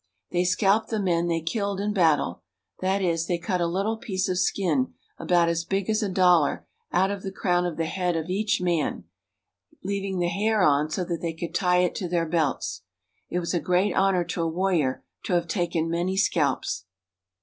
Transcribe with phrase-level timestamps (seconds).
[0.31, 2.41] They scalped the men they killed in battle;
[2.79, 6.65] that is, they cut a httle piece of skin, about as big as a dollar,
[6.91, 9.03] out of the crown of the head of each man,
[9.83, 12.81] leaving the hair on so that they could tie it to their belts.
[13.29, 16.85] It was a great honor to a warrior to have taken many scalps.